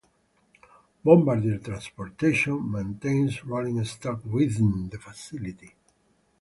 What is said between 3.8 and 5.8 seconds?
stock within the facility.